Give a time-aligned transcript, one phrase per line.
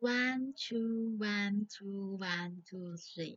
[0.00, 3.36] One two one two one two three，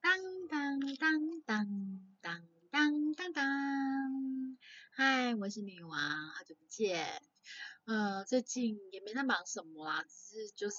[0.00, 4.56] 当当当当当当当当。
[4.90, 6.00] 嗨，我是女王，
[6.30, 7.06] 好久不见。
[7.84, 10.76] 呃，最近也没在忙什么啦，只是就是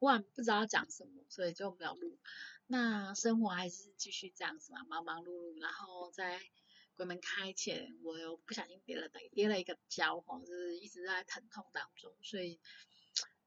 [0.00, 2.18] 忘不知道讲什么，所以就没有录。
[2.66, 5.62] 那生活还是继续这样子嘛，忙忙碌碌。
[5.62, 6.38] 然后在
[6.94, 12.60] 鬼门开前，我又不小心跌了跌了一个跤，哈，就是一直在疼痛当中，所以。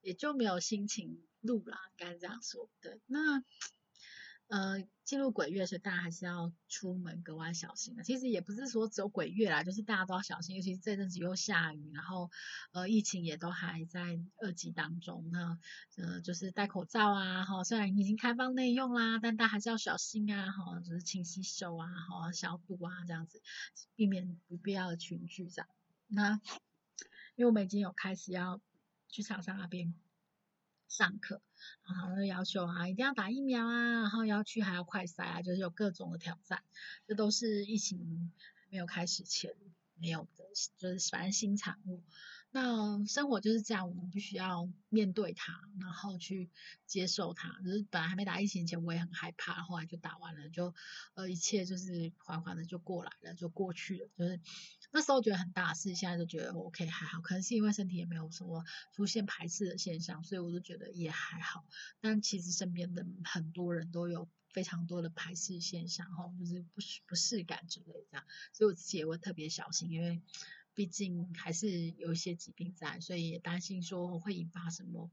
[0.01, 2.69] 也就没有心情录啦，该这样说。
[2.81, 3.43] 对，那
[4.47, 8.03] 呃，进入鬼月，所以大家还是要出门格外小心的。
[8.03, 12.31] 其实也不是说只有鬼月啦，就是大家都要小心，尤其是这阵子又下雨，然后
[12.71, 15.29] 呃，疫情也都还在二级当中。
[15.31, 15.59] 那
[15.97, 23.43] 呃，就是戴口罩啊，哈，虽然已经开放内用啦，但大家还是要小心啊，哈，就是勤洗手啊，哈，消毒啊，这样子，
[23.95, 25.67] 避免不必要的群聚这样。
[26.07, 26.41] 那
[27.35, 28.59] 因为我们已经有开始要。
[29.09, 29.93] 去厂商那边
[30.87, 31.41] 上课，
[31.83, 36.63] 然后就要求啊，一定要打疫苗啊，然后要去还要快筛啊，就是有各种的挑战，
[37.07, 38.31] 这都是疫情
[38.69, 39.53] 没有开始前
[39.95, 40.45] 没有的，
[40.77, 42.03] 就是反正新产物。
[42.51, 46.49] 那生活就是这样，我们必须要面对它，然后去
[46.87, 47.59] 接受它。
[47.63, 50.73] 就是本来还没打疫情前，我也很害怕，后来就打完了，就
[51.13, 54.09] 呃一切就是缓缓的就过来了，就过去了。
[54.17, 54.39] 就是
[54.91, 61.65] 那时候觉得很大事，现在就觉得 OK 还好，可能是因为身体也没有什么出现排斥的现象，所以我就觉得也还好。
[61.99, 70.21] 但其实身边的很多人都有非常多的排斥现象，哈，就是不不适感之类这样，所以我自己也会特别小心，因为。
[70.75, 75.11] 毕竟还是有一些疾病在，所以也担心说会引发什么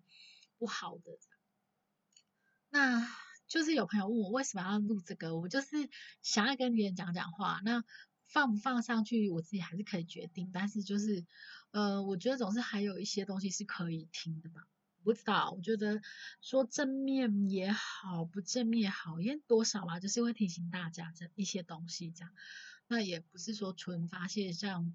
[0.58, 1.18] 不好的。
[2.70, 3.04] 那
[3.48, 5.66] 就是有朋友问我为什么要录这个，我就是
[6.22, 7.60] 想要跟别人讲讲话。
[7.64, 7.82] 那
[8.36, 10.50] 放不放上去，我自己还是可以决定。
[10.52, 11.24] 但是就是，
[11.70, 14.68] 呃，我觉得总是还有一些东西是可以听的吧。
[15.02, 16.02] 不知道，我觉得
[16.42, 22.30] 说正面也好，不正面也好，因为多少嘛，就是会提醒大家这一些东西这样。
[22.88, 24.92] 那也不是说纯发泄像。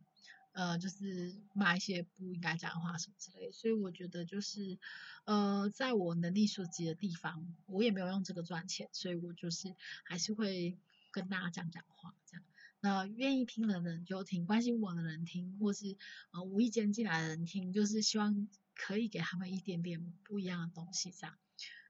[0.53, 4.77] 呃，就是骂一些不应该讲的话什么之类，所以我觉得就是，
[5.23, 9.73] 呃，在我能力所及的地方，我也没有用这个赚钱，所以我就是
[10.03, 10.77] 还是会
[11.09, 12.43] 跟大家讲讲话这样。
[12.81, 15.95] 那愿意听的人就听，关心我的人听，或是
[16.31, 21.37] 呃无意间进来的人听，就是希望可以给他们一点点不一样的东西这样。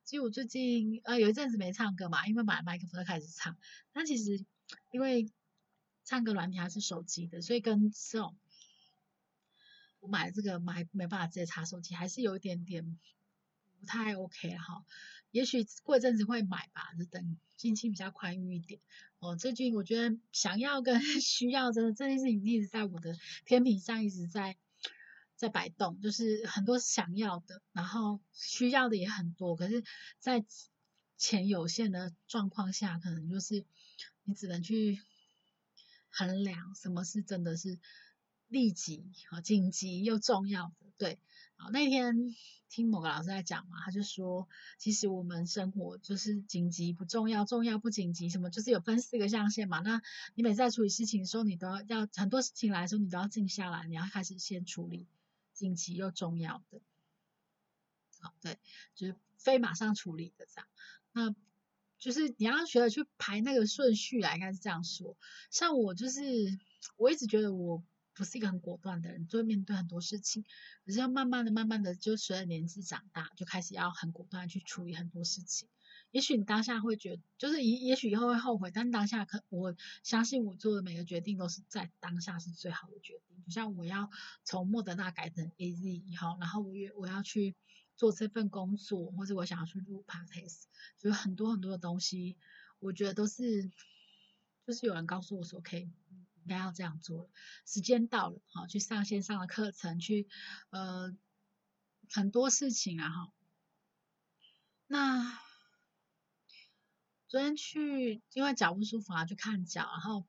[0.04, 3.58] 其实我最近呃有一阵子没唱歌嘛，因为买麦克风开始唱，
[3.92, 4.46] 但其实
[4.92, 5.32] 因为
[6.04, 8.38] 唱歌软体还是手机的，所以跟这种。
[10.00, 12.98] 我买这个买没办法直接插手机，还是有一点点
[13.82, 14.86] 不太 OK 哈。
[15.32, 18.80] 也许过一阵子会买吧，就等心情比较宽裕一点。
[19.20, 23.16] 哦，最近我觉得想要跟 需要真的这件事情一直在我的
[23.46, 24.58] 天平上一直在
[25.36, 29.84] 在摆动，就是很多想要的，然后需要的也很多，可是，
[30.20, 30.46] 在
[31.18, 33.66] 钱有限的状况下，可能就是
[34.24, 35.00] 你只能去
[36.10, 37.80] 衡量什么是真的是。
[38.52, 41.20] 立即和，紧急又重要的，对，
[41.56, 42.36] 好，那天
[42.68, 49.80] 听某个老师在讲嘛，他就说，其实我们生活就是紧急不重要，重要不紧急，什么就是有分四个象限嘛。
[49.80, 50.02] 那
[50.36, 55.08] 你每次在处理事情的时候，你都要要很多事情来的时候，你都要静下来，你要开始先处理
[55.54, 56.82] 紧急又重要的，
[58.20, 58.60] 好，对，
[58.96, 60.68] 就是非马上处理的这样，
[61.14, 61.34] 那
[62.00, 65.16] 就是你要学着去排那个顺序来，应该是这样说。
[65.52, 66.22] 像我就是，
[66.98, 67.82] 我一直觉得我。
[68.14, 70.44] 不是一个很果断的人，就会面对很多事情，
[70.86, 75.68] 可是要慢慢的、慢慢的，就随着年纪长大，就开始要很果断去处理很多事情。
[76.12, 79.74] 也许你当下会觉得，就是也也许以后会后悔，但当下可我
[80.04, 83.42] 相信我做的每个决定都是在当下是最好的决定。
[83.46, 84.10] 就像我要
[84.44, 87.56] 从莫德纳改成 A Z 以后，然后我也我要去
[87.96, 90.64] 做这份工作，或者我想要去录 podcast，
[90.98, 92.36] 就很多很多的东西，
[92.80, 93.72] 我觉得都是
[94.68, 95.90] 就是有人告诉我说可以。
[96.44, 97.30] 应该要这样做了，
[97.66, 100.28] 时间到了，好去上线上的课程，去
[100.70, 101.16] 呃
[102.10, 103.34] 很多事情啊，哈。
[104.88, 105.40] 那
[107.28, 110.26] 昨天去，因为脚不舒服啊，去看脚，然后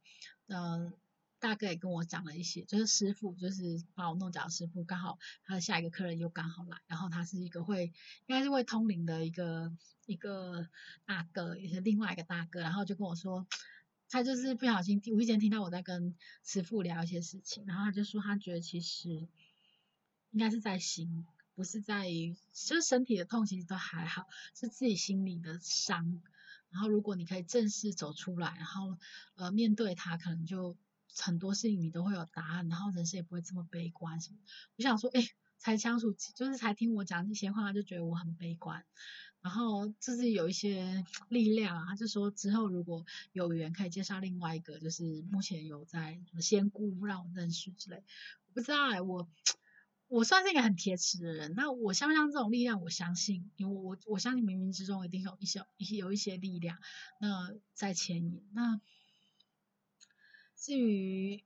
[0.46, 0.92] 嗯，
[1.40, 7.86] 大哥也跟我讲了一些，就是师傅，就是帮我弄脚的师傅，刚好他的下一个客人又刚好来，然后他是一个会，
[8.26, 9.72] 应该是会通灵的一个
[10.06, 10.68] 一个
[11.04, 13.46] 大哥，也是另外一个大哥，然后就跟我说。
[14.12, 16.14] 他就是不小心无意间听到我在跟
[16.44, 19.08] 师傅聊一些事情，然后他就说他觉得其实
[20.32, 21.24] 应该是在心，
[21.54, 26.20] 不是在于就是身体的痛其实都还好，是自己心里的伤。
[26.68, 28.98] 然后如果你可以正式走出来，然后
[29.34, 30.76] 呃面对他，可能就
[31.16, 34.36] 很多事情你都会有答案，然后人生也不会这么悲观什么。
[34.76, 35.22] 我想说，哎，
[35.62, 38.84] 才相处，就是才听我讲这些话，就觉得我很悲观。
[39.40, 48.02] 然后就是有一些 力量，他就说之后如果有缘可以介绍另外一个，就是目前有在什么仙姑让我认识之类。
[48.48, 49.28] 我不知道哎，我
[50.08, 52.82] 我算是一个很铁齿的人，那我相不相这种力量？
[52.82, 55.64] 我相信，因为我我相信冥冥之中一定有一些
[55.96, 56.76] 有一些力量，
[57.20, 58.42] 那在牵引。
[58.52, 58.80] 那
[60.56, 61.44] 至于。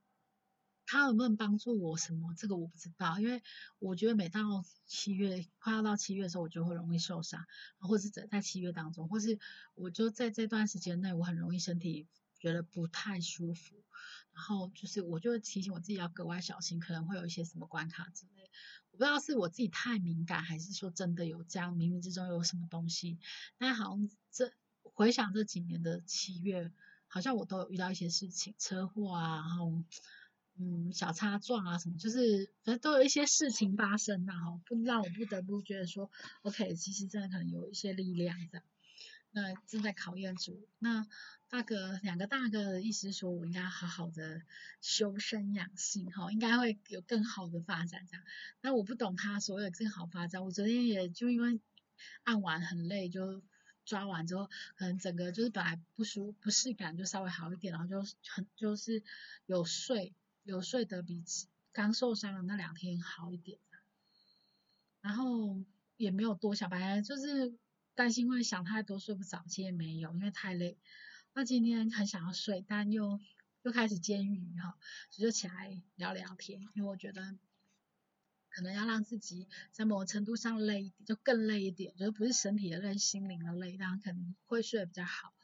[0.87, 2.33] 他能不能帮助我什么？
[2.35, 3.43] 这个我不知道，因为
[3.81, 7.45] 我觉得每到七月快要到七月的时候，我就会容易受伤，
[7.81, 9.41] 或者是在在七月当中，或是
[9.75, 12.07] 我就在这段时间内，我很容易身体
[12.39, 13.83] 觉得不太舒服，
[14.33, 18.49] 然后就是我就提醒我自己要格外小心，可能会有一些什么关卡之类。
[18.93, 23.19] 我不知道是我自己太敏感，还是说真的有这样冥冥之中有什么东西。
[23.59, 24.53] 但好像这
[24.83, 26.71] 回想这几年的七月，
[27.09, 29.83] 好像我都有遇到一些事情，车祸啊，然后。
[30.59, 36.11] 嗯，小擦撞啊什么，就是反正都有一些事情发生呐，哈，不让我不得不觉得说
[36.43, 38.65] ，OK，其实真的可能有一些力量这样。
[39.33, 40.67] 那正在考验住。
[40.79, 41.07] 那
[41.51, 44.41] 大哥，两个大哥的意思说我应该好好的
[44.81, 48.25] 修身养性，哈，应该会有更好的发展这样。
[48.63, 51.61] 那我不懂他所谓的更好发展，我昨天也就因为
[52.23, 53.43] 按完很累，就
[53.85, 59.03] 抓完之后，可能整个就是本来不舒不适感就稍微好一点，然后就很就是
[59.45, 60.15] 有睡。
[60.47, 61.25] 有睡得比
[61.73, 63.59] 刚受伤的那两天好一点，
[65.01, 65.65] 然后
[65.97, 67.59] 也没有多想，本来就是
[67.97, 70.79] 担心会想太多睡不着，其实没有，因为太累。
[71.35, 73.21] 那今天很想要睡，但又
[73.63, 74.79] 又开始煎鱼哈，
[75.11, 77.37] 所以就起来聊聊天，因为我觉得
[78.49, 85.35] 可能要让自己在某个程度上累一点，就更累一点，就是不是身体的累，心灵的累，然后可能会睡得比较好，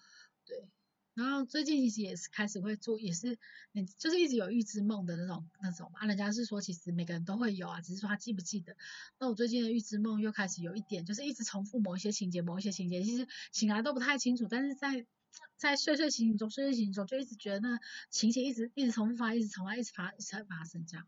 [0.47, 0.71] 对。
[1.15, 3.39] 然后最近其实也是开始会做，也是，
[3.75, 6.07] 嗯，就是一直有预知梦的那种那种嘛。
[6.07, 8.77] 人家是说其实每个人都会有啊，只是说他记不记得。
[9.19, 15.07] 那我最近的预知梦又开始有一点，就是一直重复某一些情节，某一些情节，其实醒来都不太清楚，但是在
[15.57, 17.79] 在睡睡醒醒中，睡睡醒醒中就一直觉得那
[18.11, 21.07] 情节一直一直重复发，一直重发，一直发，一直发生这样。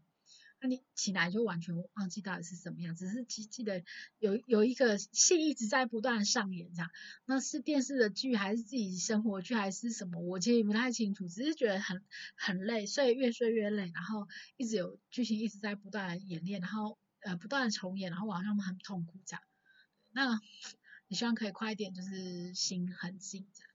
[0.65, 3.85] 那你起来就完全忘记到底是什么样，只是记记得
[4.19, 6.91] 有有一个戏一直在不断上演，这样，
[7.27, 10.23] 那是电视的剧还是自己生活剧还是什么？
[10.23, 12.03] 我其实不太清楚，只是觉得很
[12.35, 14.27] 很累，睡越睡越累，然后
[14.57, 19.43] 一直有剧情一直在不断演练，然后呃不断重演，然后晚上很痛苦这样。
[20.13, 20.41] 那
[21.09, 23.71] 你希望可以快一点，就是心很静这样。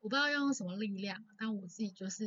[0.00, 2.26] 我不知道用什么力量，但我自己就是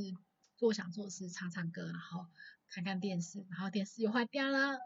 [0.55, 2.27] 做想做的事，唱唱歌，然后。
[2.69, 4.77] 看看电视，然后电视又坏掉了，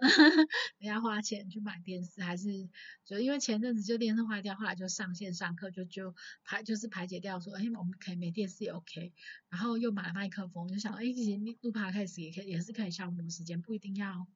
[0.78, 2.70] 人家花钱去买电视，还是
[3.04, 9.14] 就因为前阵子就电视坏掉，后来就上线上课，就就排就是排解掉，说哎我们可以没电视也 OK，
[9.50, 14.28] 然后又买了麦克风，就想哎其实录 p 开始也可以也是可以消磨时间，不一定要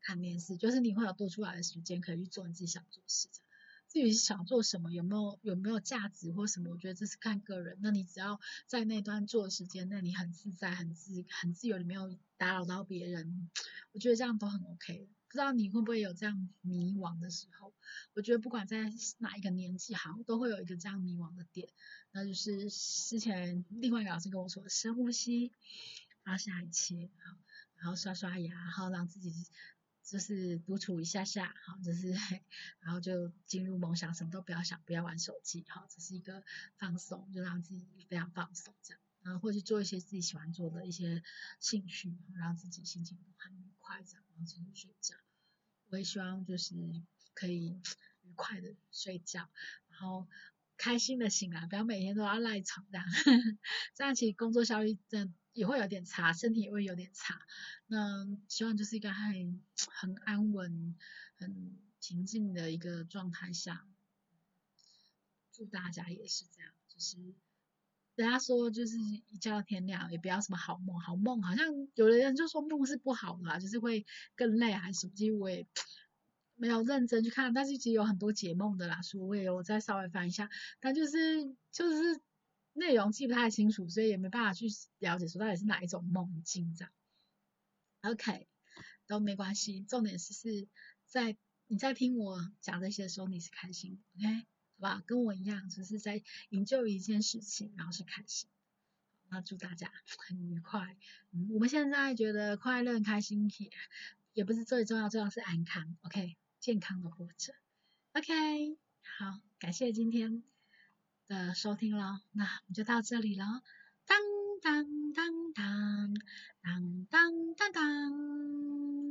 [0.00, 3.28] 看电视，就是你会有多出来的时间可以去做你自己想做的事。
[3.94, 7.78] 至于想做什么，有没有有没有价值或什么，我觉得这是看个人。
[7.80, 13.48] 那你只要在那段做的时间内，你很自在、很自很自由，你没有打扰到别人，
[13.92, 15.08] 我觉得这样都很 OK。
[15.28, 17.72] 不知道你会不会有这样迷惘的时候？
[18.14, 21.68] 我觉得不管在哪一个年纪，好像都会有一个这样迷惘的点。
[22.10, 25.52] 那就是之前另外一个老师跟我说，深呼吸，
[26.24, 27.12] 然后下一期，
[27.76, 29.32] 然后刷刷牙，然后让自己。
[30.04, 32.10] 就是独处一下下，好，就是，
[32.80, 36.44] 然后就进入梦想，什么都不要想，不要玩手机，好，这是一个
[36.76, 41.22] 放松，就让自己非常放松这样，然后或者做一些自己喜欢做的一些
[41.58, 45.16] 兴趣，让自己心情很愉快这样，然后进入睡觉。
[45.88, 46.74] 我也希望就是
[47.32, 47.80] 可以
[48.22, 49.48] 愉快的睡觉，
[49.88, 50.28] 然后
[50.76, 53.06] 开心的醒来，不要每天都要赖床这样，
[53.94, 55.34] 这样其实工作效率真的。
[55.54, 57.40] 也会有点差，身体也会有点差。
[57.86, 60.96] 那希望就是一个很很安稳、
[61.36, 63.86] 很平静的一个状态下。
[65.52, 67.16] 祝大家也是这样，就是
[68.16, 75.12] 人家说就是一觉到天亮，也不要什么好梦，好梦好像有的人就说梦是不好的，就是会更累还是什么。
[75.14, 75.64] 其实我也
[76.56, 80.50] 没有认真去看，但是其实有很多解梦的啦，所以我也有再稍微翻一下。
[80.80, 82.20] 但就是就是。
[82.74, 84.66] 内容记不太清楚，所以也没办法去
[84.98, 86.92] 了解说到底是哪一种梦境这样。
[88.02, 88.46] OK，
[89.06, 90.68] 都没关系，重点是是
[91.06, 94.46] 在你在听我讲这些的时候你是开心，OK，
[94.78, 95.02] 好吧？
[95.06, 98.48] 跟我一样，只是在营救一件事情，然后是开心。
[99.30, 100.96] 那祝大家很愉快。
[101.52, 103.70] 我们现在觉得快乐、开心也
[104.34, 107.54] 也不是最重要，重要是安康，OK，健康的活着。
[108.12, 110.44] OK，好，感谢今天。
[111.26, 113.62] 的收听了，那我们就到这里了。
[114.06, 114.18] 当
[114.62, 116.14] 当当当
[116.62, 118.94] 当当当当。